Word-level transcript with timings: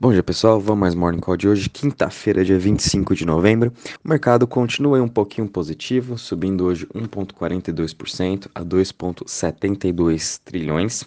Bom 0.00 0.12
dia 0.12 0.24
pessoal, 0.24 0.60
vamos 0.60 0.80
mais 0.80 0.92
Morning 0.92 1.20
Call 1.20 1.36
de 1.36 1.46
hoje, 1.46 1.70
quinta-feira, 1.70 2.44
dia 2.44 2.58
25 2.58 3.14
de 3.14 3.24
novembro. 3.24 3.72
O 4.04 4.08
mercado 4.08 4.44
continua 4.44 5.00
um 5.00 5.06
pouquinho 5.06 5.46
positivo, 5.46 6.18
subindo 6.18 6.64
hoje 6.64 6.84
1,42% 6.86 8.48
a 8.52 8.64
2,72 8.64 10.40
trilhões. 10.44 11.04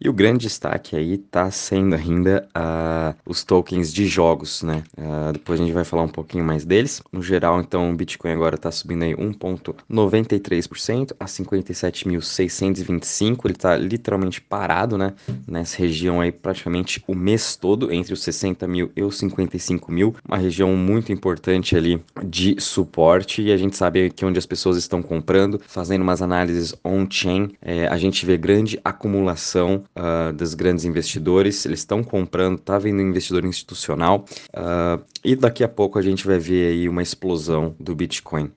E 0.00 0.08
o 0.08 0.12
grande 0.12 0.46
destaque 0.46 0.94
aí 0.94 1.14
está 1.14 1.50
sendo 1.50 1.96
ainda 1.96 2.48
uh, 2.56 3.12
os 3.26 3.42
tokens 3.42 3.92
de 3.92 4.06
jogos, 4.06 4.62
né? 4.62 4.84
Uh, 4.96 5.32
depois 5.32 5.60
a 5.60 5.64
gente 5.64 5.74
vai 5.74 5.82
falar 5.84 6.04
um 6.04 6.08
pouquinho 6.08 6.44
mais 6.44 6.64
deles. 6.64 7.02
No 7.12 7.20
geral, 7.20 7.60
então, 7.60 7.90
o 7.90 7.96
Bitcoin 7.96 8.30
agora 8.30 8.54
está 8.54 8.70
subindo 8.70 9.02
aí 9.02 9.16
1,93% 9.16 11.10
a 11.18 11.24
57.625. 11.24 13.40
Ele 13.44 13.54
está 13.54 13.76
literalmente 13.76 14.40
parado, 14.40 14.96
né? 14.96 15.14
Nessa 15.44 15.78
região 15.78 16.20
aí 16.20 16.30
praticamente 16.30 17.02
o 17.08 17.16
mês 17.16 17.56
todo, 17.56 17.92
entre 17.92 18.14
os 18.14 18.27
60 18.32 18.66
mil 18.68 18.90
e 18.94 19.02
os 19.02 19.18
55 19.18 19.90
mil, 19.90 20.14
uma 20.26 20.36
região 20.36 20.76
muito 20.76 21.12
importante 21.12 21.76
ali 21.76 22.02
de 22.24 22.60
suporte 22.60 23.42
e 23.42 23.52
a 23.52 23.56
gente 23.56 23.76
sabe 23.76 24.10
que 24.10 24.24
onde 24.24 24.38
as 24.38 24.46
pessoas 24.46 24.76
estão 24.76 25.02
comprando, 25.02 25.60
fazendo 25.66 26.02
umas 26.02 26.20
análises 26.20 26.74
on-chain, 26.84 27.52
é, 27.62 27.86
a 27.86 27.96
gente 27.96 28.24
vê 28.26 28.36
grande 28.36 28.78
acumulação 28.84 29.84
uh, 29.96 30.32
dos 30.32 30.54
grandes 30.54 30.84
investidores, 30.84 31.64
eles 31.64 31.80
estão 31.80 32.02
comprando, 32.02 32.58
tá 32.58 32.78
vendo 32.78 33.00
investidor 33.00 33.44
institucional 33.44 34.24
uh, 34.54 35.02
e 35.24 35.34
daqui 35.34 35.64
a 35.64 35.68
pouco 35.68 35.98
a 35.98 36.02
gente 36.02 36.26
vai 36.26 36.38
ver 36.38 36.72
aí 36.72 36.88
uma 36.88 37.02
explosão 37.02 37.74
do 37.78 37.94
Bitcoin. 37.94 38.50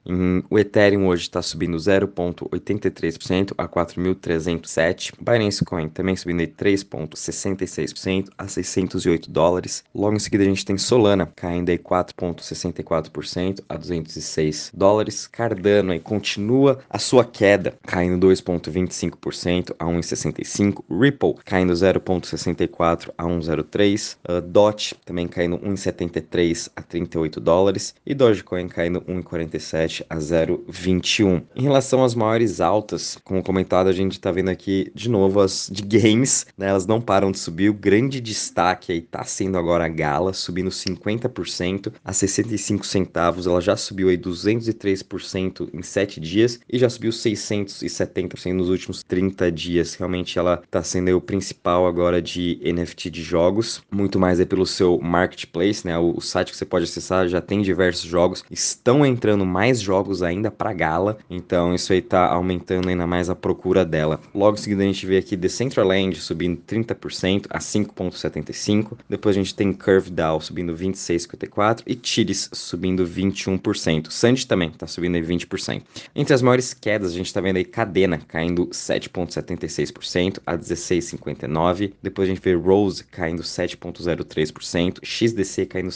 O 0.50 0.60
Ethereum 0.60 1.08
hoje 1.08 1.24
está 1.24 1.42
subindo 1.42 1.78
0,83% 1.78 3.54
a 3.58 3.68
4.307, 3.68 5.14
Binance 5.20 5.64
Coin 5.66 5.90
também 5.90 6.16
subindo 6.16 6.42
3,66% 6.42 8.30
a 8.38 8.48
608 8.48 9.30
dólares. 9.30 9.84
Logo 9.94 10.16
em 10.16 10.20
seguida 10.20 10.44
a 10.44 10.48
gente 10.48 10.66
tem 10.66 10.78
Solana 10.78 11.32
caindo 11.36 11.70
aí 11.70 11.78
4,64% 11.78 13.64
a 13.68 13.78
206 13.78 14.72
dólares. 14.74 15.28
Cardano 15.28 15.92
aí 15.92 16.00
continua 16.00 16.80
a 16.90 17.00
sua 17.00 17.24
queda, 17.26 17.74
caindo 17.84 18.28
2,25% 18.28 19.76
a 19.80 19.86
1,65. 19.86 20.84
Ripple 20.90 21.36
caindo 21.46 21.74
0,64 21.74 23.10
a 23.18 23.24
1,03. 23.24 24.18
Uh, 24.28 24.42
DOT 24.42 24.96
também 25.06 25.28
caindo 25.28 25.58
1,73 25.58 26.51
a 26.76 26.82
38 26.82 27.40
dólares. 27.40 27.96
E 28.06 28.14
Dogecoin 28.14 28.68
caindo 28.68 29.02
1,47 29.02 30.06
a 30.10 30.18
0,21. 30.18 31.44
Em 31.56 31.64
relação 31.64 32.04
às 32.04 32.16
maiores 32.16 32.60
altas, 32.62 33.18
como 33.24 33.44
comentado, 33.44 33.88
a 33.88 33.94
gente 33.94 34.14
está 34.14 34.32
vendo 34.32 34.50
aqui 34.50 34.92
de 34.96 35.10
novo 35.10 35.40
as 35.40 35.70
de 35.72 35.84
games, 35.84 36.46
né? 36.58 36.70
Elas 36.70 36.86
não 36.86 37.02
param 37.02 37.32
de 37.32 37.40
subir. 37.40 37.70
O 37.70 37.74
grande 37.74 38.20
destaque 38.20 38.92
aí 38.92 39.02
tá 39.02 39.24
sendo 39.24 39.58
agora 39.58 39.86
a 39.86 39.90
Gala, 39.90 40.34
subindo 40.34 40.70
50% 40.70 41.94
a 42.04 42.14
65 42.14 42.86
centavos. 42.86 43.48
Ela 43.48 43.62
já 43.62 43.76
subiu 43.76 44.10
aí 44.10 44.18
203% 44.18 45.70
em 45.74 45.82
7 45.82 46.20
dias 46.20 46.60
e 46.70 46.78
já 46.78 46.90
subiu 46.90 47.12
670% 47.12 48.54
nos 48.54 48.70
últimos 48.70 49.04
30 49.04 49.52
dias. 49.52 49.96
Realmente 49.96 50.38
ela 50.38 50.62
está 50.64 50.84
sendo 50.84 51.16
o 51.16 51.22
principal 51.22 51.88
agora 51.88 52.22
de 52.22 52.60
NFT 52.64 53.10
de 53.10 53.24
jogos, 53.24 53.82
muito 53.92 54.20
mais 54.20 54.40
é 54.40 54.46
pelo 54.46 54.66
seu 54.66 55.00
marketplace, 55.00 55.86
né? 55.86 55.98
O 55.98 56.20
site 56.22 56.41
que 56.50 56.58
você 56.58 56.66
pode 56.66 56.86
acessar 56.86 57.28
já 57.28 57.40
tem 57.40 57.62
diversos 57.62 58.10
jogos, 58.10 58.44
estão 58.50 59.06
entrando 59.06 59.46
mais 59.46 59.80
jogos 59.80 60.24
ainda 60.24 60.50
para 60.50 60.74
Gala, 60.74 61.18
então 61.30 61.76
isso 61.76 61.94
aí 61.94 62.02
tá 62.02 62.26
aumentando 62.28 62.90
ainda 62.90 63.06
mais 63.06 63.30
a 63.30 63.36
procura 63.36 63.86
dela. 63.86 64.20
Logo 64.34 64.58
em 64.58 64.62
seguida 64.62 64.82
a 64.82 64.86
gente 64.88 65.06
vê 65.06 65.18
aqui 65.18 65.36
Decentraland 65.36 66.16
subindo 66.16 66.62
30% 66.68 67.46
a 67.50 67.60
5.75, 67.60 68.98
depois 69.08 69.36
a 69.36 69.40
gente 69.40 69.54
tem 69.54 69.72
Curve 69.74 70.10
Dow 70.10 70.42
subindo 70.42 70.74
26,54% 70.74 71.84
e 71.86 71.96
Tiris 71.96 72.50
subindo 72.52 73.06
21%. 73.06 74.10
Sandy 74.10 74.48
também 74.48 74.70
está 74.70 74.88
subindo 74.88 75.16
aí 75.16 75.22
20%. 75.22 75.82
Entre 76.16 76.34
as 76.34 76.42
maiores 76.42 76.74
quedas, 76.74 77.12
a 77.12 77.16
gente 77.16 77.28
está 77.28 77.42
vendo 77.42 77.58
aí 77.58 77.66
Cadena 77.66 78.18
caindo 78.28 78.68
7,76% 78.68 80.40
a 80.46 80.58
16,59%. 80.58 81.94
Depois 82.02 82.28
a 82.28 82.34
gente 82.34 82.44
vê 82.44 82.54
Rose 82.54 83.04
caindo 83.04 83.44
7,03%, 83.44 85.00
XDC 85.04 85.66
caindo 85.66 85.90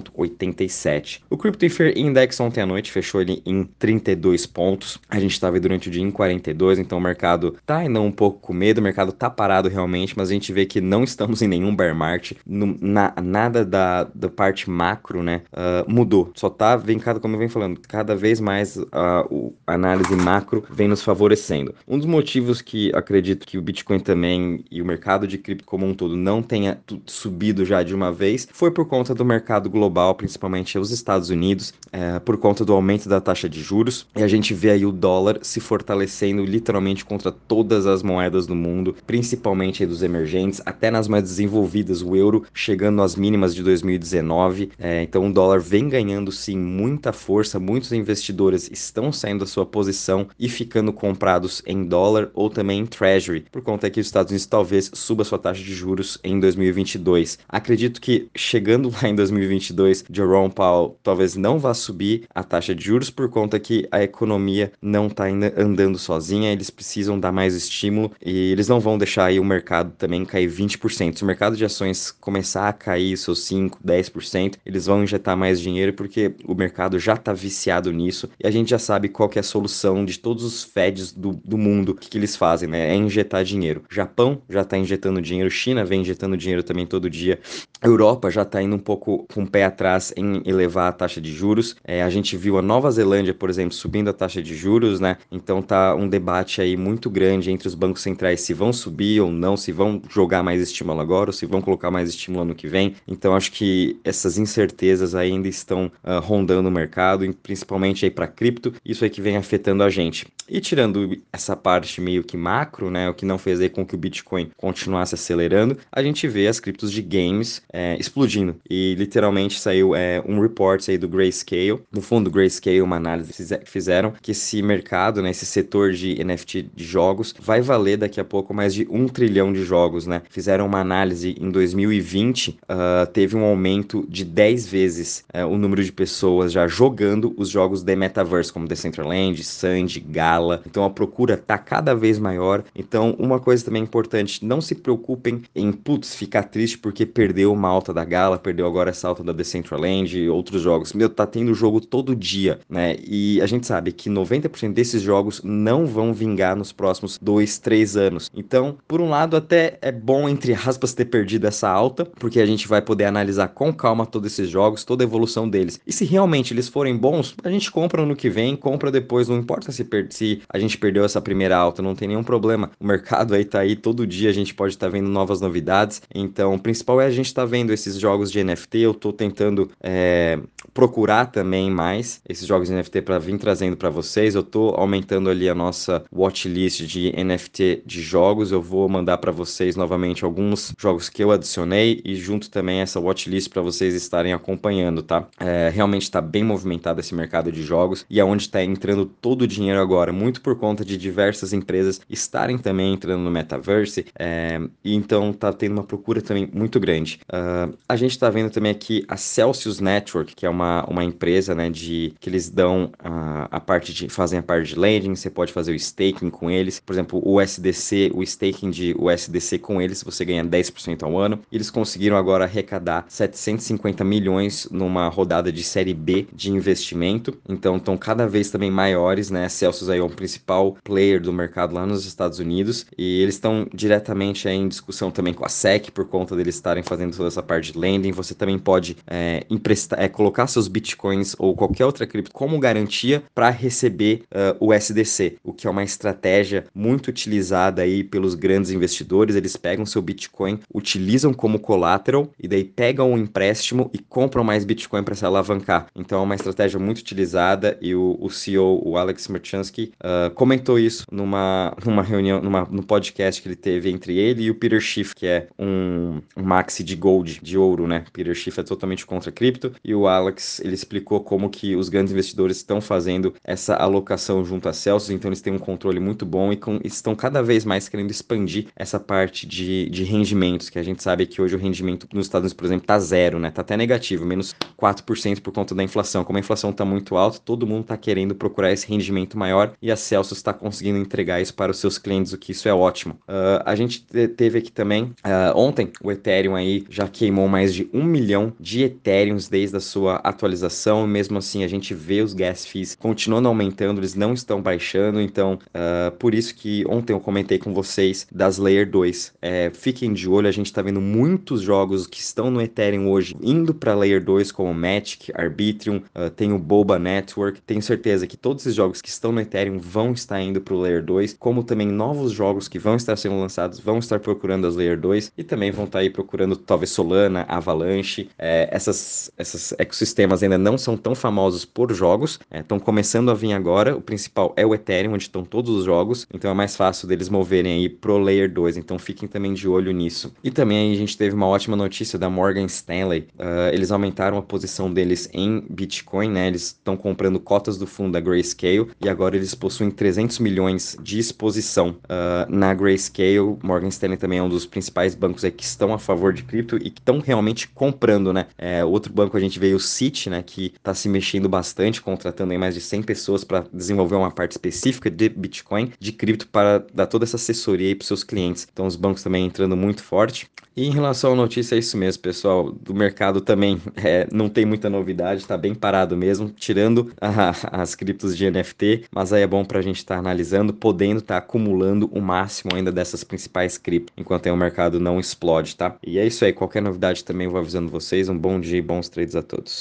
6,87%. 0.00 1.20
O 1.28 1.36
Crypto 1.36 1.68
Fear 1.68 1.92
Index 1.96 2.38
ontem 2.40 2.60
à 2.60 2.66
noite 2.66 2.90
fechou 2.90 3.20
ele 3.20 3.42
em 3.44 3.64
32 3.64 4.46
pontos. 4.46 4.98
A 5.08 5.18
gente 5.18 5.32
estava 5.32 5.58
durante 5.60 5.88
o 5.88 5.90
dia 5.90 6.02
em 6.02 6.10
42, 6.10 6.78
então 6.78 6.98
o 6.98 7.00
mercado 7.00 7.56
tá 7.66 7.78
ainda 7.78 8.00
um 8.00 8.10
pouco 8.10 8.40
com 8.40 8.52
medo, 8.52 8.78
o 8.78 8.82
mercado 8.82 9.12
tá 9.12 9.28
parado 9.28 9.68
realmente, 9.68 10.14
mas 10.16 10.30
a 10.30 10.32
gente 10.32 10.52
vê 10.52 10.66
que 10.66 10.80
não 10.80 11.04
estamos 11.04 11.42
em 11.42 11.48
nenhum 11.48 11.74
bear 11.74 11.94
market. 11.94 12.38
No, 12.46 12.76
na, 12.80 13.12
nada 13.22 13.64
da, 13.64 14.04
da 14.04 14.28
parte 14.28 14.70
macro, 14.70 15.22
né, 15.22 15.42
uh, 15.52 15.90
mudou. 15.90 16.32
Só 16.34 16.48
tá, 16.48 16.76
vem 16.76 16.98
cada, 16.98 17.20
como 17.20 17.34
eu 17.34 17.38
venho 17.38 17.50
falando, 17.50 17.80
cada 17.80 18.14
vez 18.14 18.40
mais 18.40 18.78
a 18.92 19.26
uh, 19.30 19.54
análise 19.66 20.14
macro 20.14 20.64
vem 20.70 20.88
nos 20.88 21.02
favorecendo. 21.02 21.74
Um 21.86 21.98
dos 21.98 22.06
motivos 22.06 22.62
que 22.62 22.94
acredito 22.94 23.46
que 23.46 23.58
o 23.58 23.62
Bitcoin 23.62 24.00
também 24.00 24.64
e 24.70 24.80
o 24.80 24.84
mercado 24.84 25.26
de 25.26 25.38
cripto 25.38 25.64
como 25.64 25.86
um 25.86 25.94
todo 25.94 26.16
não 26.16 26.42
tenha 26.42 26.80
subido 27.06 27.64
já 27.64 27.82
de 27.82 27.94
uma 27.94 28.12
vez 28.12 28.48
foi 28.52 28.70
por 28.70 28.86
conta 28.86 29.14
do 29.14 29.24
mercado 29.24 29.68
global, 29.68 29.81
principalmente 30.14 30.78
os 30.78 30.90
Estados 30.90 31.30
Unidos, 31.30 31.72
uh, 31.86 32.20
por 32.20 32.36
conta 32.36 32.64
do 32.64 32.72
aumento 32.72 33.08
da 33.08 33.20
taxa 33.20 33.48
de 33.48 33.60
juros. 33.60 34.06
E 34.16 34.22
a 34.22 34.28
gente 34.28 34.52
vê 34.54 34.70
aí 34.70 34.86
o 34.86 34.92
dólar 34.92 35.38
se 35.42 35.60
fortalecendo 35.60 36.44
literalmente 36.44 37.04
contra 37.04 37.32
todas 37.32 37.86
as 37.86 38.02
moedas 38.02 38.46
do 38.46 38.54
mundo, 38.54 38.94
principalmente 39.06 39.86
dos 39.86 40.02
emergentes, 40.02 40.60
até 40.64 40.90
nas 40.90 41.08
mais 41.08 41.22
desenvolvidas, 41.22 42.02
o 42.02 42.16
euro 42.16 42.44
chegando 42.52 42.82
chegando 42.82 43.02
às 43.02 43.16
mínimas 43.16 43.54
de 43.54 43.62
2019. 43.62 44.72
É, 44.78 45.02
então 45.02 45.26
o 45.26 45.32
dólar 45.32 45.60
vem 45.60 45.88
ganhando 45.88 46.32
sim 46.32 46.58
muita 46.58 47.12
força, 47.12 47.60
muitos 47.60 47.92
investidores 47.92 48.70
estão 48.72 49.12
saindo 49.12 49.40
da 49.40 49.46
sua 49.46 49.64
posição 49.64 50.26
e 50.38 50.48
ficando 50.48 50.92
comprados 50.92 51.62
em 51.66 51.84
dólar 51.84 52.30
ou 52.34 52.50
também 52.50 52.80
em 52.80 52.86
treasury, 52.86 53.44
por 53.52 53.62
conta 53.62 53.88
que 53.90 54.00
os 54.00 54.06
Estados 54.06 54.30
Unidos 54.30 54.46
talvez 54.46 54.90
suba 54.94 55.24
sua 55.24 55.38
taxa 55.38 55.62
de 55.62 55.74
juros 55.74 56.18
em 56.24 56.40
2022. 56.40 57.38
Acredito 57.48 58.00
que 58.00 58.28
chegando 58.34 58.90
lá 58.90 59.08
em 59.08 59.14
2022, 59.14 59.71
Jerome 60.10 60.50
Powell 60.50 60.98
talvez 61.02 61.36
não 61.36 61.58
vá 61.58 61.74
subir 61.74 62.26
a 62.34 62.42
taxa 62.42 62.74
de 62.74 62.84
juros 62.84 63.10
por 63.10 63.28
conta 63.28 63.58
que 63.58 63.86
a 63.90 64.02
economia 64.02 64.72
não 64.80 65.06
está 65.06 65.24
ainda 65.24 65.52
andando 65.56 65.98
sozinha, 65.98 66.52
eles 66.52 66.70
precisam 66.70 67.18
dar 67.18 67.32
mais 67.32 67.54
estímulo 67.54 68.12
e 68.24 68.52
eles 68.52 68.68
não 68.68 68.80
vão 68.80 68.98
deixar 68.98 69.26
aí 69.26 69.38
o 69.38 69.44
mercado 69.44 69.92
também 69.96 70.24
cair 70.24 70.50
20%. 70.50 71.16
Se 71.16 71.22
o 71.22 71.26
mercado 71.26 71.56
de 71.56 71.64
ações 71.64 72.10
começar 72.10 72.68
a 72.68 72.72
cair 72.72 73.16
seus 73.16 73.44
5, 73.44 73.78
10%, 73.84 74.56
eles 74.64 74.86
vão 74.86 75.02
injetar 75.02 75.36
mais 75.36 75.60
dinheiro 75.60 75.92
porque 75.92 76.34
o 76.46 76.54
mercado 76.54 76.98
já 76.98 77.14
está 77.14 77.32
viciado 77.32 77.92
nisso 77.92 78.28
e 78.38 78.46
a 78.46 78.50
gente 78.50 78.70
já 78.70 78.78
sabe 78.78 79.08
qual 79.08 79.30
é 79.34 79.38
a 79.38 79.42
solução 79.42 80.04
de 80.04 80.18
todos 80.18 80.44
os 80.44 80.62
Feds 80.62 81.12
do, 81.12 81.32
do 81.44 81.58
mundo, 81.58 81.90
o 81.90 81.94
que, 81.94 82.08
que 82.08 82.18
eles 82.18 82.36
fazem, 82.36 82.68
né? 82.68 82.90
É 82.90 82.94
injetar 82.94 83.44
dinheiro. 83.44 83.82
Japão 83.90 84.42
já 84.48 84.62
está 84.62 84.76
injetando 84.76 85.20
dinheiro, 85.20 85.50
China 85.50 85.84
vem 85.84 86.00
injetando 86.00 86.36
dinheiro 86.36 86.62
também 86.62 86.86
todo 86.86 87.10
dia. 87.10 87.38
Europa 87.82 88.30
já 88.30 88.42
está 88.42 88.62
indo 88.62 88.76
um 88.76 88.78
pouco 88.78 89.26
com 89.32 89.42
o 89.42 89.50
pé 89.50 89.64
atrás 89.64 90.12
em 90.16 90.42
elevar 90.44 90.88
a 90.88 90.92
taxa 90.92 91.20
de 91.20 91.32
juros. 91.32 91.76
É, 91.84 92.02
a 92.02 92.10
gente 92.10 92.36
viu 92.36 92.56
a 92.56 92.62
Nova 92.62 92.90
Zelândia, 92.90 93.34
por 93.34 93.50
exemplo, 93.50 93.74
subindo 93.74 94.08
a 94.08 94.12
taxa 94.12 94.42
de 94.42 94.54
juros, 94.54 95.00
né? 95.00 95.16
Então 95.30 95.60
tá 95.60 95.94
um 95.94 96.08
debate 96.08 96.60
aí 96.60 96.76
muito 96.76 97.10
grande 97.10 97.50
entre 97.50 97.66
os 97.66 97.74
bancos 97.74 98.02
centrais 98.02 98.40
se 98.40 98.54
vão 98.54 98.72
subir 98.72 99.20
ou 99.20 99.30
não, 99.30 99.56
se 99.56 99.72
vão 99.72 100.00
jogar 100.08 100.42
mais 100.42 100.60
estímulo 100.62 101.00
agora 101.00 101.30
ou 101.30 101.32
se 101.32 101.46
vão 101.46 101.60
colocar 101.60 101.90
mais 101.90 102.08
estímulo 102.08 102.44
no 102.44 102.54
que 102.54 102.68
vem. 102.68 102.94
Então 103.06 103.34
acho 103.34 103.52
que 103.52 103.98
essas 104.04 104.38
incertezas 104.38 105.14
ainda 105.14 105.48
estão 105.48 105.90
uh, 106.04 106.20
rondando 106.20 106.68
o 106.68 106.72
mercado, 106.72 107.28
principalmente 107.42 108.04
aí 108.04 108.10
para 108.10 108.26
cripto. 108.26 108.72
Isso 108.84 109.04
aí 109.04 109.10
que 109.10 109.20
vem 109.20 109.36
afetando 109.36 109.82
a 109.82 109.90
gente. 109.90 110.26
E 110.48 110.60
tirando 110.60 111.16
essa 111.32 111.56
parte 111.56 112.00
meio 112.00 112.22
que 112.22 112.36
macro, 112.36 112.90
né, 112.90 113.08
o 113.08 113.14
que 113.14 113.24
não 113.24 113.38
fez 113.38 113.60
aí 113.60 113.70
com 113.70 113.86
que 113.86 113.94
o 113.94 113.98
Bitcoin 113.98 114.50
continuasse 114.56 115.14
acelerando, 115.14 115.78
a 115.90 116.02
gente 116.02 116.26
vê 116.28 116.46
as 116.46 116.60
criptos 116.60 116.92
de 116.92 117.00
games 117.00 117.62
é, 117.72 117.96
explodindo. 117.98 118.56
E 118.68 118.94
literalmente 118.96 119.58
saiu 119.58 119.94
é, 119.94 120.22
um 120.26 120.40
report 120.40 120.88
aí 120.88 120.98
do 120.98 121.08
Grayscale, 121.08 121.80
no 121.90 122.02
fundo 122.02 122.24
do 122.24 122.30
Grayscale, 122.30 122.82
uma 122.82 122.96
análise 122.96 123.32
que 123.32 123.70
fizeram, 123.70 124.12
que 124.20 124.32
esse 124.32 124.62
mercado, 124.62 125.22
né, 125.22 125.30
esse 125.30 125.46
setor 125.46 125.92
de 125.92 126.22
NFT 126.22 126.70
de 126.74 126.84
jogos, 126.84 127.34
vai 127.40 127.60
valer 127.60 127.96
daqui 127.96 128.20
a 128.20 128.24
pouco 128.24 128.52
mais 128.52 128.74
de 128.74 128.86
um 128.90 129.08
trilhão 129.08 129.52
de 129.52 129.64
jogos, 129.64 130.06
né? 130.06 130.22
Fizeram 130.28 130.66
uma 130.66 130.80
análise 130.80 131.36
em 131.40 131.50
2020, 131.50 132.48
uh, 132.48 132.56
ah, 132.68 133.06
teve 133.06 133.36
um 133.36 133.44
aumento 133.44 134.06
de 134.08 134.24
10 134.24 134.66
vezes 134.66 135.24
uh, 135.34 135.46
o 135.46 135.56
número 135.56 135.82
de 135.82 135.92
pessoas 135.92 136.52
já 136.52 136.66
jogando 136.66 137.32
os 137.36 137.48
jogos 137.48 137.82
de 137.82 137.96
Metaverse, 137.96 138.52
como 138.52 138.66
Decentraland, 138.66 139.42
Sand, 139.44 140.00
Gala, 140.06 140.62
então 140.66 140.84
a 140.84 140.90
procura 140.90 141.36
tá 141.36 141.56
cada 141.56 141.94
vez 141.94 142.18
maior. 142.18 142.64
Então, 142.74 143.14
uma 143.18 143.38
coisa 143.38 143.64
também 143.64 143.82
importante, 143.82 144.44
não 144.44 144.60
se 144.60 144.74
preocupem 144.74 145.42
em 145.54 145.72
putz, 145.72 146.14
ficar 146.14 146.44
triste 146.44 146.78
porque 146.78 147.06
perdeu 147.06 147.52
uma 147.62 147.68
alta 147.68 147.94
da 147.94 148.04
Gala, 148.04 148.38
perdeu 148.38 148.66
agora 148.66 148.90
essa 148.90 149.08
alta 149.08 149.22
da 149.22 149.32
Decentraland 149.32 150.18
e 150.18 150.28
outros 150.28 150.62
jogos. 150.62 150.92
Meu, 150.92 151.08
tá 151.08 151.26
tendo 151.26 151.54
jogo 151.54 151.80
todo 151.80 152.16
dia, 152.16 152.58
né? 152.68 152.96
E 153.06 153.40
a 153.40 153.46
gente 153.46 153.66
sabe 153.66 153.92
que 153.92 154.10
90% 154.10 154.72
desses 154.72 155.00
jogos 155.00 155.40
não 155.44 155.86
vão 155.86 156.12
vingar 156.12 156.56
nos 156.56 156.72
próximos 156.72 157.18
2, 157.22 157.58
3 157.58 157.96
anos. 157.96 158.30
Então, 158.34 158.76
por 158.88 159.00
um 159.00 159.08
lado, 159.08 159.36
até 159.36 159.78
é 159.80 159.92
bom, 159.92 160.28
entre 160.28 160.52
aspas, 160.52 160.92
ter 160.92 161.04
perdido 161.04 161.46
essa 161.46 161.68
alta, 161.68 162.04
porque 162.04 162.32
porque 162.32 162.40
a 162.40 162.46
gente 162.46 162.66
vai 162.66 162.80
poder 162.80 163.04
analisar 163.04 163.48
com 163.48 163.70
calma 163.74 164.06
todos 164.06 164.32
esses 164.32 164.48
jogos, 164.48 164.84
toda 164.84 165.04
a 165.04 165.06
evolução 165.06 165.46
deles. 165.46 165.78
E 165.86 165.92
se 165.92 166.06
realmente 166.06 166.54
eles 166.54 166.66
forem 166.66 166.96
bons, 166.96 167.34
a 167.44 167.50
gente 167.50 167.70
compra 167.70 168.06
no 168.06 168.16
que 168.16 168.30
vem, 168.30 168.56
compra 168.56 168.90
depois, 168.90 169.28
não 169.28 169.36
importa 169.36 169.70
se, 169.70 169.86
se 170.08 170.40
a 170.48 170.58
gente 170.58 170.78
perdeu 170.78 171.04
essa 171.04 171.20
primeira 171.20 171.54
alta, 171.54 171.82
não 171.82 171.94
tem 171.94 172.08
nenhum 172.08 172.24
problema. 172.24 172.70
O 172.80 172.86
mercado 172.86 173.34
aí 173.34 173.44
tá 173.44 173.60
aí 173.60 173.76
todo 173.76 174.06
dia, 174.06 174.30
a 174.30 174.32
gente 174.32 174.54
pode 174.54 174.72
estar 174.72 174.86
tá 174.86 174.90
vendo 174.90 175.10
novas 175.10 175.42
novidades. 175.42 176.00
Então, 176.14 176.54
o 176.54 176.58
principal 176.58 177.02
é 177.02 177.06
a 177.06 177.10
gente 177.10 177.26
estar 177.26 177.42
tá 177.42 177.46
vendo 177.52 177.70
esses 177.70 177.96
jogos 177.96 178.32
de 178.32 178.42
NFT. 178.42 178.78
Eu 178.78 178.94
tô 178.94 179.12
tentando 179.12 179.70
é, 179.78 180.38
procurar 180.72 181.26
também 181.26 181.70
mais 181.70 182.22
esses 182.26 182.46
jogos 182.46 182.68
de 182.68 182.74
NFT 182.74 183.02
para 183.02 183.18
vir 183.18 183.36
trazendo 183.38 183.76
para 183.76 183.90
vocês. 183.90 184.34
Eu 184.34 184.42
tô 184.42 184.70
aumentando 184.70 185.28
ali 185.28 185.50
a 185.50 185.54
nossa 185.54 186.02
watchlist 186.10 186.86
de 186.86 187.12
NFT 187.12 187.82
de 187.84 188.00
jogos. 188.00 188.52
Eu 188.52 188.62
vou 188.62 188.88
mandar 188.88 189.18
para 189.18 189.30
vocês 189.30 189.76
novamente 189.76 190.24
alguns 190.24 190.72
jogos 190.78 191.10
que 191.10 191.22
eu 191.22 191.30
adicionei 191.30 192.00
e 192.06 192.14
junto 192.14 192.50
também 192.50 192.80
essa 192.80 192.98
watchlist 192.98 193.50
para 193.50 193.60
vocês 193.60 193.94
estarem 193.94 194.32
acompanhando, 194.32 195.02
tá? 195.02 195.28
É, 195.38 195.68
realmente 195.68 196.04
está 196.04 196.22
bem 196.22 196.42
movimentado 196.42 197.00
esse 197.00 197.14
mercado 197.14 197.52
de 197.52 197.62
jogos 197.62 198.06
e 198.08 198.18
aonde 198.18 198.44
é 198.44 198.46
está 198.46 198.62
entrando 198.62 199.04
todo 199.04 199.42
o 199.42 199.46
dinheiro 199.46 199.80
agora, 199.80 200.10
muito 200.10 200.40
por 200.40 200.56
conta 200.56 200.84
de 200.84 200.96
diversas 200.96 201.52
empresas 201.52 202.00
estarem 202.08 202.56
também 202.56 202.94
entrando 202.94 203.20
no 203.20 203.30
metaverse. 203.30 204.06
É, 204.18 204.58
e 204.82 204.94
então 204.94 205.32
tá 205.32 205.52
tendo 205.52 205.72
uma 205.72 205.84
procura 205.84 206.22
também 206.22 206.48
muito 206.52 206.80
grande. 206.80 207.20
Uh, 207.32 207.74
a 207.88 207.96
gente 207.96 208.10
está 208.10 208.28
vendo 208.28 208.50
também 208.50 208.70
aqui 208.70 209.04
a 209.08 209.16
Celsius 209.16 209.80
Network, 209.80 210.34
que 210.34 210.44
é 210.44 210.50
uma, 210.50 210.84
uma 210.84 211.02
empresa, 211.02 211.54
né, 211.54 211.70
de 211.70 212.12
que 212.20 212.28
eles 212.28 212.50
dão 212.50 212.92
uh, 213.02 213.48
a 213.50 213.58
parte 213.58 213.94
de 213.94 214.08
fazem 214.10 214.38
a 214.38 214.42
parte 214.42 214.68
de 214.68 214.78
lending, 214.78 215.14
você 215.14 215.30
pode 215.30 215.50
fazer 215.50 215.72
o 215.72 215.74
staking 215.74 216.28
com 216.28 216.50
eles. 216.50 216.78
Por 216.78 216.92
exemplo, 216.92 217.22
o 217.24 217.40
USDC, 217.40 218.12
o 218.14 218.22
staking 218.22 218.70
de 218.70 218.94
USDC 218.98 219.58
com 219.58 219.80
eles, 219.80 220.02
você 220.02 220.24
ganha 220.26 220.44
10% 220.44 221.02
ao 221.04 221.16
ano. 221.16 221.40
Eles 221.50 221.70
conseguiram 221.70 222.18
agora 222.18 222.44
arrecadar 222.44 223.06
750 223.08 224.04
milhões 224.04 224.68
numa 224.70 225.08
rodada 225.08 225.50
de 225.50 225.64
série 225.64 225.94
B 225.94 226.26
de 226.34 226.50
investimento. 226.50 227.38
Então 227.48 227.76
estão 227.76 227.96
cada 227.96 228.26
vez 228.26 228.50
também 228.50 228.70
maiores, 228.70 229.30
né? 229.30 229.48
Celsius 229.48 229.88
aí 229.88 230.00
é 230.00 230.02
o 230.02 230.10
principal 230.10 230.76
player 230.84 231.20
do 231.20 231.32
mercado 231.32 231.74
lá 231.74 231.86
nos 231.86 232.04
Estados 232.04 232.38
Unidos 232.38 232.86
e 232.98 233.22
eles 233.22 233.36
estão 233.36 233.66
diretamente 233.72 234.48
em 234.48 234.68
discussão 234.68 235.10
também 235.10 235.32
com 235.32 235.46
a 235.46 235.48
SEC 235.48 235.90
por 235.92 236.06
conta 236.06 236.36
deles 236.36 236.54
estarem 236.54 236.82
fazendo 236.82 237.12
essa 237.26 237.42
parte 237.42 237.72
de 237.72 237.78
lending. 237.78 238.12
Você 238.12 238.34
também 238.34 238.58
pode 238.58 238.96
é, 239.06 239.44
emprestar, 239.48 240.00
é, 240.00 240.08
colocar 240.08 240.46
seus 240.46 240.68
bitcoins 240.68 241.34
ou 241.38 241.54
qualquer 241.54 241.86
outra 241.86 242.06
cripto 242.06 242.32
como 242.32 242.58
garantia 242.58 243.22
para 243.34 243.50
receber 243.50 244.22
uh, 244.32 244.56
o 244.60 244.72
SDC, 244.72 245.36
o 245.42 245.52
que 245.52 245.66
é 245.66 245.70
uma 245.70 245.84
estratégia 245.84 246.64
muito 246.74 247.08
utilizada 247.08 247.82
aí 247.82 248.02
pelos 248.04 248.34
grandes 248.34 248.70
investidores. 248.70 249.36
Eles 249.36 249.56
pegam 249.56 249.86
seu 249.86 250.02
bitcoin, 250.02 250.58
utilizam 250.72 251.32
como 251.32 251.58
collateral 251.58 252.28
e 252.38 252.48
daí 252.48 252.64
pegam 252.64 253.12
o 253.12 253.18
empréstimo 253.18 253.90
e 253.92 253.98
compram 253.98 254.44
mais 254.44 254.64
bitcoin 254.64 255.02
para 255.02 255.14
se 255.14 255.24
alavancar. 255.24 255.86
Então 255.94 256.20
é 256.20 256.22
uma 256.22 256.34
estratégia 256.34 256.78
muito 256.78 256.98
utilizada 256.98 257.78
e 257.80 257.94
o, 257.94 258.16
o 258.20 258.30
CEO, 258.30 258.80
o 258.84 258.96
Alex 258.96 259.28
Merchansky, 259.28 259.92
uh, 260.00 260.30
comentou 260.34 260.78
isso 260.78 261.04
numa, 261.10 261.76
numa 261.84 262.02
reunião, 262.02 262.40
numa, 262.40 262.66
no 262.70 262.82
podcast 262.82 263.40
que 263.40 263.48
ele 263.48 263.56
teve 263.56 263.90
entre 263.90 264.16
ele 264.16 264.44
e 264.44 264.50
o 264.50 264.54
Peter 264.54 264.80
Schiff, 264.80 265.14
que 265.14 265.26
é 265.26 265.48
um, 265.58 266.20
um 266.36 266.42
maxi 266.42 266.82
de 266.82 266.96
gold, 266.96 267.11
de 267.22 267.58
ouro, 267.58 267.86
né? 267.86 268.04
Peter 268.12 268.34
Schiff 268.34 268.60
é 268.60 268.62
totalmente 268.62 269.04
contra 269.04 269.30
cripto 269.30 269.72
e 269.84 269.94
o 269.94 270.06
Alex, 270.06 270.60
ele 270.60 270.74
explicou 270.74 271.20
como 271.20 271.50
que 271.50 271.76
os 271.76 271.88
grandes 271.88 272.12
investidores 272.12 272.56
estão 272.58 272.80
fazendo 272.80 273.34
essa 273.44 273.74
alocação 273.74 274.44
junto 274.44 274.68
a 274.68 274.72
Celsius, 274.72 275.10
então 275.10 275.28
eles 275.28 275.40
têm 275.40 275.52
um 275.52 275.58
controle 275.58 276.00
muito 276.00 276.24
bom 276.24 276.52
e 276.52 276.56
com, 276.56 276.80
estão 276.84 277.14
cada 277.14 277.42
vez 277.42 277.64
mais 277.64 277.88
querendo 277.88 278.10
expandir 278.10 278.68
essa 278.76 278.98
parte 278.98 279.46
de, 279.46 279.88
de 279.90 280.04
rendimentos, 280.04 280.70
que 280.70 280.78
a 280.78 280.82
gente 280.82 281.02
sabe 281.02 281.26
que 281.26 281.42
hoje 281.42 281.56
o 281.56 281.58
rendimento 281.58 282.06
nos 282.12 282.26
Estados 282.26 282.44
Unidos, 282.44 282.54
por 282.54 282.64
exemplo, 282.66 282.86
tá 282.86 282.98
zero, 282.98 283.38
né? 283.38 283.50
Tá 283.50 283.62
até 283.62 283.76
negativo, 283.76 284.24
menos 284.24 284.54
4% 284.80 285.40
por 285.40 285.52
conta 285.52 285.74
da 285.74 285.82
inflação. 285.82 286.24
Como 286.24 286.36
a 286.36 286.40
inflação 286.40 286.72
tá 286.72 286.84
muito 286.84 287.16
alta, 287.16 287.38
todo 287.38 287.66
mundo 287.66 287.84
tá 287.84 287.96
querendo 287.96 288.34
procurar 288.34 288.72
esse 288.72 288.86
rendimento 288.86 289.36
maior 289.36 289.72
e 289.80 289.90
a 289.90 289.96
Celsius 289.96 290.38
está 290.38 290.52
conseguindo 290.52 290.98
entregar 290.98 291.40
isso 291.40 291.54
para 291.54 291.72
os 291.72 291.78
seus 291.78 291.98
clientes, 291.98 292.32
o 292.32 292.38
que 292.38 292.52
isso 292.52 292.68
é 292.68 292.74
ótimo. 292.74 293.14
Uh, 293.28 293.62
a 293.64 293.74
gente 293.74 294.02
teve 294.36 294.58
aqui 294.58 294.70
também, 294.70 295.04
uh, 295.04 295.56
ontem, 295.56 295.90
o 296.02 296.10
Ethereum 296.10 296.54
aí 296.54 296.84
já 296.88 297.01
queimou 297.08 297.48
mais 297.48 297.74
de 297.74 297.88
um 297.92 298.04
milhão 298.04 298.52
de 298.58 298.82
Ethereums 298.82 299.48
desde 299.48 299.76
a 299.76 299.80
sua 299.80 300.16
atualização, 300.16 301.06
mesmo 301.06 301.38
assim 301.38 301.64
a 301.64 301.68
gente 301.68 301.94
vê 301.94 302.20
os 302.20 302.34
gas 302.34 302.64
fees 302.64 302.94
continuando 302.94 303.48
aumentando, 303.48 304.00
eles 304.00 304.14
não 304.14 304.32
estão 304.32 304.60
baixando, 304.60 305.20
então 305.20 305.58
uh, 305.68 306.10
por 306.18 306.34
isso 306.34 306.54
que 306.54 306.84
ontem 306.88 307.12
eu 307.12 307.20
comentei 307.20 307.58
com 307.58 307.74
vocês 307.74 308.26
das 308.30 308.58
Layer 308.58 308.88
2. 308.88 309.34
É, 309.42 309.70
fiquem 309.74 310.12
de 310.12 310.28
olho, 310.28 310.48
a 310.48 310.52
gente 310.52 310.66
está 310.66 310.82
vendo 310.82 311.00
muitos 311.00 311.60
jogos 311.60 312.06
que 312.06 312.20
estão 312.20 312.50
no 312.50 312.60
Ethereum 312.60 313.10
hoje 313.10 313.36
indo 313.42 313.74
para 313.74 313.94
Layer 313.94 314.22
2, 314.22 314.52
como 314.52 314.72
Magic, 314.72 315.32
Arbitrium, 315.34 316.02
tem 316.36 316.52
o 316.52 316.58
Boba 316.58 316.98
Network, 316.98 317.60
tenho 317.62 317.82
certeza 317.82 318.26
que 318.26 318.36
todos 318.36 318.62
esses 318.62 318.74
jogos 318.74 319.00
que 319.00 319.08
estão 319.08 319.32
no 319.32 319.40
Ethereum 319.40 319.78
vão 319.78 320.12
estar 320.12 320.40
indo 320.40 320.60
para 320.60 320.74
o 320.74 320.80
Layer 320.80 321.02
2, 321.02 321.36
como 321.38 321.62
também 321.62 321.88
novos 321.88 322.32
jogos 322.32 322.68
que 322.68 322.78
vão 322.78 322.96
estar 322.96 323.16
sendo 323.16 323.38
lançados 323.38 323.78
vão 323.78 323.98
estar 323.98 324.20
procurando 324.20 324.66
as 324.66 324.76
Layer 324.76 324.98
2 324.98 325.32
e 325.36 325.44
também 325.44 325.70
vão 325.70 325.84
estar 325.84 326.00
aí 326.00 326.10
procurando 326.10 326.56
talvez 326.56 326.90
Solana, 326.92 327.44
Avalanche. 327.48 328.28
É, 328.38 328.68
essas, 328.70 329.30
esses 329.38 329.72
ecossistemas 329.78 330.42
ainda 330.42 330.58
não 330.58 330.76
são 330.76 330.96
tão 330.96 331.14
famosos 331.14 331.64
por 331.64 331.92
jogos, 331.92 332.38
estão 332.52 332.78
é, 332.78 332.80
começando 332.80 333.30
a 333.30 333.34
vir 333.34 333.52
agora. 333.52 333.96
O 333.96 334.00
principal 334.00 334.52
é 334.56 334.64
o 334.64 334.74
Ethereum, 334.74 335.14
onde 335.14 335.24
estão 335.24 335.44
todos 335.44 335.74
os 335.74 335.84
jogos, 335.84 336.26
então 336.32 336.50
é 336.50 336.54
mais 336.54 336.76
fácil 336.76 337.08
deles 337.08 337.28
moverem 337.28 337.74
aí 337.74 337.88
pro 337.88 338.18
Layer 338.18 338.52
2, 338.52 338.76
então 338.76 338.98
fiquem 338.98 339.28
também 339.28 339.54
de 339.54 339.68
olho 339.68 339.92
nisso. 339.92 340.32
E 340.42 340.50
também 340.50 340.92
a 340.92 340.96
gente 340.96 341.16
teve 341.16 341.34
uma 341.34 341.46
ótima 341.46 341.76
notícia 341.76 342.18
da 342.18 342.28
Morgan 342.28 342.66
Stanley, 342.66 343.26
uh, 343.38 343.72
eles 343.72 343.90
aumentaram 343.90 344.38
a 344.38 344.42
posição 344.42 344.92
deles 344.92 345.28
em 345.32 345.64
Bitcoin, 345.68 346.30
né? 346.30 346.48
Eles 346.48 346.66
estão 346.66 346.96
comprando 346.96 347.40
cotas 347.40 347.78
do 347.78 347.86
fundo 347.86 348.12
da 348.12 348.20
Grayscale 348.20 348.88
e 349.00 349.08
agora 349.08 349.36
eles 349.36 349.54
possuem 349.54 349.90
300 349.90 350.38
milhões 350.38 350.96
de 351.02 351.18
exposição 351.18 351.96
uh, 352.04 352.50
na 352.50 352.74
Grayscale. 352.74 353.56
Morgan 353.62 353.88
Stanley 353.88 354.16
também 354.16 354.38
é 354.38 354.42
um 354.42 354.48
dos 354.48 354.66
principais 354.66 355.14
bancos 355.14 355.42
que 355.42 355.64
estão 355.64 355.92
a 355.92 355.98
favor 355.98 356.32
de 356.32 356.42
cripto 356.42 356.78
e 356.82 356.90
que 356.90 357.00
estão 357.00 357.20
realmente 357.20 357.68
comprando, 357.68 358.32
né? 358.32 358.46
É, 358.58 358.84
outro 358.84 359.12
banco 359.12 359.36
a 359.36 359.40
gente 359.40 359.58
veio 359.58 359.76
o 359.76 359.80
Citi, 359.80 360.28
né, 360.28 360.42
que 360.42 360.72
está 360.76 360.94
se 360.94 361.08
mexendo 361.08 361.48
bastante, 361.48 362.00
contratando 362.00 362.52
aí 362.52 362.58
mais 362.58 362.74
de 362.74 362.80
100 362.80 363.02
pessoas 363.02 363.44
para 363.44 363.64
desenvolver 363.72 364.16
uma 364.16 364.30
parte 364.30 364.52
específica 364.52 365.10
de 365.10 365.28
Bitcoin, 365.28 365.92
de 365.98 366.12
cripto 366.12 366.48
para 366.48 366.84
dar 366.92 367.06
toda 367.06 367.24
essa 367.24 367.36
assessoria 367.36 367.94
para 367.96 368.06
seus 368.06 368.24
clientes. 368.24 368.66
Então 368.72 368.86
os 368.86 368.96
bancos 368.96 369.22
também 369.22 369.46
entrando 369.46 369.76
muito 369.76 370.02
forte. 370.02 370.50
E 370.74 370.86
em 370.86 370.90
relação 370.90 371.34
à 371.34 371.36
notícia, 371.36 371.74
é 371.74 371.78
isso 371.78 371.98
mesmo, 371.98 372.22
pessoal. 372.22 372.72
Do 372.72 372.94
mercado 372.94 373.42
também 373.42 373.80
é, 373.96 374.26
não 374.32 374.48
tem 374.48 374.64
muita 374.64 374.88
novidade, 374.88 375.42
está 375.42 375.56
bem 375.56 375.74
parado 375.74 376.16
mesmo, 376.16 376.48
tirando 376.48 377.12
a, 377.20 377.52
as 377.82 377.94
criptos 377.94 378.36
de 378.36 378.50
NFT, 378.50 379.04
mas 379.14 379.32
aí 379.32 379.42
é 379.42 379.46
bom 379.46 379.64
para 379.64 379.78
a 379.78 379.82
gente 379.82 379.98
estar 379.98 380.14
tá 380.14 380.20
analisando, 380.20 380.72
podendo 380.72 381.18
estar 381.18 381.40
tá 381.40 381.46
acumulando 381.46 382.08
o 382.12 382.20
máximo 382.20 382.74
ainda 382.74 382.90
dessas 382.90 383.22
principais 383.22 383.76
criptos, 383.76 384.12
enquanto 384.16 384.46
o 384.46 384.56
mercado 384.56 384.98
não 384.98 385.20
explode, 385.20 385.76
tá? 385.76 385.96
E 386.02 386.18
é 386.18 386.26
isso 386.26 386.44
aí, 386.44 386.52
qualquer 386.52 386.71
novidade 386.80 387.24
também 387.24 387.48
vou 387.48 387.60
avisando 387.60 387.90
vocês. 387.90 388.28
Um 388.28 388.38
bom 388.38 388.58
dia 388.60 388.78
e 388.78 388.82
bons 388.82 389.08
trades 389.08 389.36
a 389.36 389.42
todos. 389.42 389.80